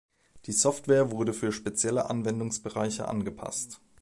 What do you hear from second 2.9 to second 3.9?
angepasst.